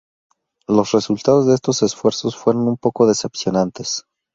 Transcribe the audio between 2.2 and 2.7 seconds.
fueron